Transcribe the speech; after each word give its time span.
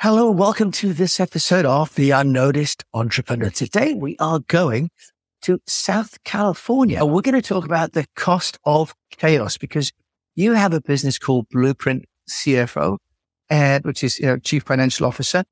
Hello, 0.00 0.30
and 0.30 0.38
welcome 0.38 0.70
to 0.70 0.92
this 0.92 1.18
episode 1.18 1.64
of 1.64 1.92
The 1.96 2.12
Unnoticed 2.12 2.84
Entrepreneur. 2.94 3.50
Today 3.50 3.94
we 3.94 4.16
are 4.20 4.38
going 4.38 4.90
to 5.42 5.58
South 5.66 6.22
California. 6.22 7.04
We're 7.04 7.20
going 7.20 7.34
to 7.34 7.42
talk 7.42 7.64
about 7.64 7.94
the 7.94 8.06
cost 8.14 8.60
of 8.64 8.94
chaos 9.10 9.58
because 9.58 9.90
you 10.36 10.52
have 10.52 10.72
a 10.72 10.80
business 10.80 11.18
called 11.18 11.48
Blueprint 11.48 12.04
CFO, 12.30 12.98
and 13.50 13.84
which 13.84 14.04
is 14.04 14.20
you 14.20 14.26
know, 14.26 14.36
Chief 14.38 14.62
Financial 14.62 15.04
Officer. 15.04 15.42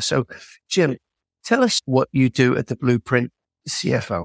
So, 0.00 0.26
Jim, 0.68 0.96
tell 1.44 1.62
us 1.62 1.80
what 1.84 2.08
you 2.10 2.28
do 2.28 2.56
at 2.56 2.66
the 2.66 2.74
Blueprint 2.74 3.30
CFO. 3.68 4.24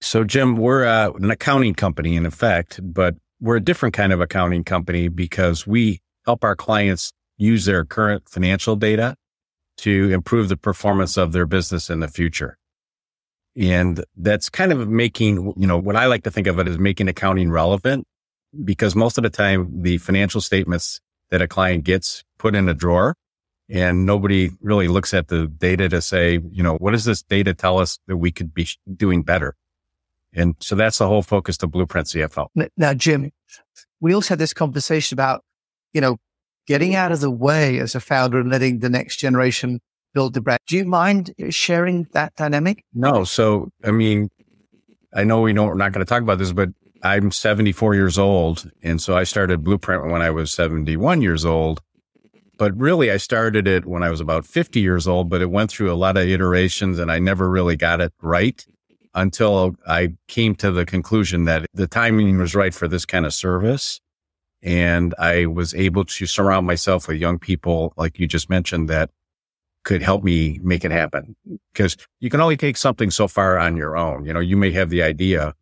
So, 0.00 0.24
Jim, 0.24 0.56
we're 0.56 0.86
uh, 0.86 1.10
an 1.10 1.30
accounting 1.30 1.74
company 1.74 2.16
in 2.16 2.24
effect, 2.24 2.80
but 2.82 3.16
we're 3.42 3.56
a 3.56 3.62
different 3.62 3.94
kind 3.94 4.14
of 4.14 4.22
accounting 4.22 4.64
company 4.64 5.08
because 5.08 5.66
we 5.66 6.00
help 6.24 6.44
our 6.44 6.56
clients 6.56 7.12
use 7.36 7.64
their 7.64 7.84
current 7.84 8.28
financial 8.28 8.76
data 8.76 9.16
to 9.78 10.10
improve 10.10 10.48
the 10.48 10.56
performance 10.56 11.16
of 11.16 11.32
their 11.32 11.46
business 11.46 11.90
in 11.90 12.00
the 12.00 12.08
future. 12.08 12.58
And 13.56 14.04
that's 14.16 14.48
kind 14.48 14.72
of 14.72 14.88
making, 14.88 15.52
you 15.56 15.66
know, 15.66 15.78
what 15.78 15.96
I 15.96 16.06
like 16.06 16.24
to 16.24 16.30
think 16.30 16.46
of 16.46 16.58
it 16.58 16.68
as 16.68 16.78
making 16.78 17.08
accounting 17.08 17.50
relevant 17.50 18.06
because 18.64 18.94
most 18.94 19.18
of 19.18 19.24
the 19.24 19.30
time 19.30 19.82
the 19.82 19.98
financial 19.98 20.40
statements 20.40 21.00
that 21.30 21.42
a 21.42 21.48
client 21.48 21.84
gets 21.84 22.24
put 22.38 22.54
in 22.54 22.68
a 22.68 22.74
drawer 22.74 23.16
and 23.68 24.04
nobody 24.04 24.50
really 24.60 24.88
looks 24.88 25.14
at 25.14 25.28
the 25.28 25.46
data 25.46 25.88
to 25.88 26.02
say, 26.02 26.40
you 26.50 26.62
know, 26.62 26.76
what 26.76 26.90
does 26.90 27.04
this 27.04 27.22
data 27.22 27.54
tell 27.54 27.78
us 27.78 27.98
that 28.06 28.16
we 28.16 28.30
could 28.30 28.52
be 28.52 28.68
doing 28.96 29.22
better? 29.22 29.54
And 30.34 30.56
so 30.60 30.74
that's 30.74 30.98
the 30.98 31.06
whole 31.06 31.22
focus 31.22 31.62
of 31.62 31.70
Blueprint 31.70 32.08
CFO. 32.08 32.48
Now, 32.76 32.94
Jim, 32.94 33.32
we 34.00 34.14
also 34.14 34.30
had 34.30 34.38
this 34.38 34.54
conversation 34.54 35.14
about, 35.14 35.44
you 35.92 36.00
know, 36.00 36.18
getting 36.66 36.94
out 36.94 37.12
of 37.12 37.20
the 37.20 37.30
way 37.30 37.78
as 37.78 37.94
a 37.94 38.00
founder 38.00 38.40
and 38.40 38.50
letting 38.50 38.78
the 38.78 38.88
next 38.88 39.16
generation 39.16 39.80
build 40.14 40.34
the 40.34 40.40
brand. 40.40 40.60
Do 40.66 40.76
you 40.76 40.84
mind 40.84 41.34
uh, 41.42 41.50
sharing 41.50 42.06
that 42.12 42.34
dynamic? 42.36 42.84
No. 42.94 43.24
So, 43.24 43.70
I 43.84 43.90
mean, 43.90 44.30
I 45.14 45.24
know 45.24 45.40
we 45.40 45.52
know 45.52 45.64
we're 45.64 45.74
not 45.74 45.92
going 45.92 46.04
to 46.04 46.08
talk 46.08 46.22
about 46.22 46.38
this, 46.38 46.52
but 46.52 46.70
I'm 47.02 47.30
74 47.30 47.94
years 47.94 48.18
old. 48.18 48.70
And 48.82 49.00
so 49.00 49.16
I 49.16 49.24
started 49.24 49.64
Blueprint 49.64 50.10
when 50.10 50.22
I 50.22 50.30
was 50.30 50.52
71 50.52 51.22
years 51.22 51.44
old. 51.44 51.80
But 52.58 52.76
really, 52.76 53.10
I 53.10 53.16
started 53.16 53.66
it 53.66 53.86
when 53.86 54.02
I 54.02 54.10
was 54.10 54.20
about 54.20 54.46
50 54.46 54.80
years 54.80 55.08
old, 55.08 55.28
but 55.28 55.42
it 55.42 55.50
went 55.50 55.70
through 55.70 55.90
a 55.90 55.96
lot 55.96 56.16
of 56.16 56.28
iterations 56.28 56.98
and 56.98 57.10
I 57.10 57.18
never 57.18 57.50
really 57.50 57.76
got 57.76 58.00
it 58.00 58.12
right 58.22 58.64
until 59.14 59.74
I 59.86 60.14
came 60.28 60.54
to 60.56 60.70
the 60.70 60.86
conclusion 60.86 61.44
that 61.44 61.66
the 61.74 61.86
timing 61.86 62.38
was 62.38 62.54
right 62.54 62.72
for 62.72 62.88
this 62.88 63.04
kind 63.04 63.26
of 63.26 63.34
service. 63.34 64.00
And 64.62 65.14
I 65.18 65.46
was 65.46 65.74
able 65.74 66.04
to 66.04 66.26
surround 66.26 66.66
myself 66.66 67.08
with 67.08 67.16
young 67.16 67.38
people, 67.38 67.92
like 67.96 68.18
you 68.18 68.26
just 68.26 68.48
mentioned, 68.48 68.88
that 68.88 69.10
could 69.82 70.02
help 70.02 70.22
me 70.22 70.60
make 70.62 70.84
it 70.84 70.92
happen. 70.92 71.34
Because 71.72 71.96
you 72.20 72.30
can 72.30 72.40
only 72.40 72.56
take 72.56 72.76
something 72.76 73.10
so 73.10 73.26
far 73.26 73.58
on 73.58 73.76
your 73.76 73.96
own. 73.96 74.24
You 74.24 74.32
know, 74.32 74.40
you 74.40 74.56
may 74.56 74.70
have 74.70 74.90
the 74.90 75.02
idea, 75.02 75.54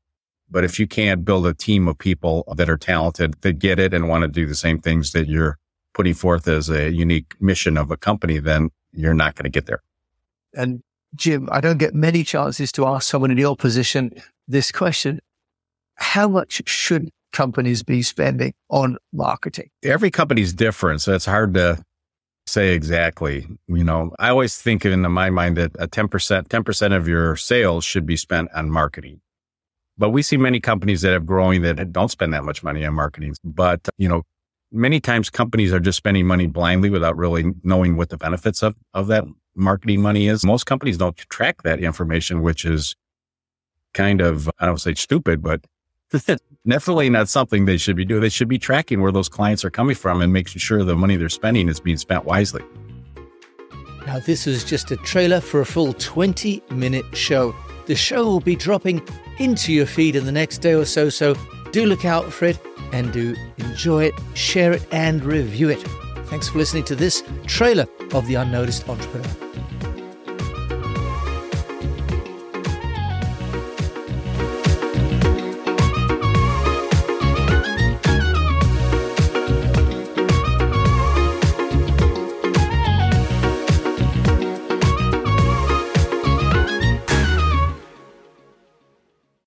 but 0.51 0.65
if 0.65 0.79
you 0.79 0.87
can't 0.87 1.25
build 1.25 1.47
a 1.47 1.55
team 1.55 1.89
of 1.89 1.97
people 1.97 2.45
that 2.57 2.69
are 2.69 2.77
talented, 2.77 3.41
that 3.41 3.59
get 3.59 3.79
it 3.79 3.95
and 3.95 4.09
want 4.09 4.23
to 4.23 4.29
do 4.29 4.47
the 4.47 4.55
same 4.55 4.79
things 4.79 5.13
that 5.13 5.29
you're 5.29 5.59
putting 5.95 6.15
forth 6.15 6.47
as 6.47 6.69
a 6.69 6.91
unique 6.91 7.35
mission 7.41 7.79
of 7.79 7.91
a 7.91 7.97
company, 7.97 8.39
then 8.39 8.71
you're 8.93 9.15
not 9.15 9.35
going 9.35 9.45
to 9.45 9.51
get 9.51 9.67
there. 9.67 9.83
And 10.55 10.83
Jim, 11.15 11.49
I 11.51 11.61
don't 11.61 11.79
get 11.79 11.95
many 11.95 12.23
chances 12.23 12.71
to 12.73 12.87
ask 12.87 13.09
someone 13.09 13.31
in 13.31 13.39
your 13.39 13.57
position 13.57 14.13
this 14.47 14.71
question. 14.71 15.21
How 15.95 16.29
much 16.29 16.63
should 16.67 17.11
companies 17.33 17.83
be 17.83 18.03
spending 18.03 18.55
on 18.69 18.97
marketing? 19.13 19.71
Every 19.83 20.11
company's 20.11 20.53
different, 20.53 21.03
so 21.03 21.15
it's 21.15 21.27
hard 21.27 21.55
to 21.55 21.83
say 22.47 22.75
exactly. 22.75 23.47
You 23.69 23.85
know, 23.85 24.13
I 24.19 24.31
always 24.31 24.57
think 24.57 24.85
in 24.85 25.01
my 25.11 25.31
mind 25.31 25.57
that 25.57 25.73
a 25.79 25.89
10%, 25.89 26.09
10% 26.49 26.97
of 26.97 27.09
your 27.09 27.37
sales 27.37 27.85
should 27.85 28.07
be 28.07 28.17
spent 28.17 28.49
on 28.55 28.71
marketing. 28.71 29.21
But 29.97 30.11
we 30.11 30.23
see 30.23 30.37
many 30.37 30.61
companies 30.61 31.03
that 31.03 31.13
have 31.13 31.27
growing 31.27 31.63
that 31.63 31.93
don't 31.93 32.11
spend 32.11 32.33
that 32.33 32.45
much 32.45 32.63
money 32.63 32.85
on 32.85 32.95
marketing. 32.95 33.35
But, 33.45 33.89
you 33.99 34.09
know, 34.09 34.23
many 34.73 35.01
times 35.01 35.31
companies 35.31 35.73
are 35.73 35.81
just 35.81 35.99
spending 35.99 36.27
money 36.27 36.47
blindly 36.47 36.91
without 36.91 37.17
really 37.17 37.53
knowing 37.63 37.97
what 37.97 38.09
the 38.09 38.17
benefits 38.17 38.63
of, 38.63 38.75
of 38.95 39.09
that 39.09 39.25
marketing 39.55 40.01
money 40.01 40.27
is. 40.27 40.45
Most 40.45 40.65
companies 40.65 40.97
don't 40.97 41.17
track 41.17 41.63
that 41.63 41.81
information, 41.81 42.41
which 42.41 42.65
is 42.65 42.97
kind 43.93 44.21
of, 44.21 44.49
I 44.59 44.67
don't 44.67 44.81
say 44.81 44.95
stupid, 44.95 45.43
but 45.43 45.65
definitely 46.69 47.11
not 47.11 47.29
something 47.29 47.65
they 47.65 47.77
should 47.77 47.97
be 47.97 48.05
doing. 48.05 48.21
They 48.21 48.29
should 48.29 48.49
be 48.49 48.59
tracking 48.59 49.01
where 49.01 49.13
those 49.13 49.29
clients 49.29 49.65
are 49.65 49.71
coming 49.71 49.95
from 49.95 50.21
and 50.21 50.33
making 50.33 50.59
sure 50.59 50.83
the 50.85 50.97
money 50.97 51.17
they're 51.17 51.29
spending 51.29 51.69
is 51.69 51.81
being 51.81 51.97
spent 51.97 52.25
wisely. 52.25 52.63
Now, 54.07 54.19
this 54.19 54.47
was 54.47 54.65
just 54.65 54.91
a 54.91 54.97
trailer 54.97 55.41
for 55.41 55.61
a 55.61 55.67
full 55.67 55.93
20 55.93 56.63
minute 56.71 57.05
show. 57.13 57.55
The 57.87 57.95
show 57.95 58.25
will 58.25 58.41
be 58.41 58.57
dropping 58.57 59.07
into 59.39 59.73
your 59.73 59.87
feed 59.87 60.17
in 60.17 60.25
the 60.25 60.33
next 60.33 60.59
day 60.59 60.73
or 60.75 60.85
so, 60.85 61.09
so 61.09 61.35
do 61.73 61.87
look 61.87 62.05
out 62.05 62.33
for 62.33 62.47
it 62.47 62.59
and 62.93 63.13
do 63.13 63.37
enjoy 63.59 64.05
it, 64.05 64.15
share 64.35 64.73
it, 64.73 64.87
and 64.93 65.25
review 65.25 65.69
it. 65.69 65.81
Thanks 66.27 66.49
for 66.49 66.59
listening 66.59 66.85
to 66.85 66.97
this 66.97 67.23
trailer 67.47 67.87
of 68.13 68.27
The 68.27 68.35
Unnoticed 68.35 68.89
Entrepreneur. 68.89 69.50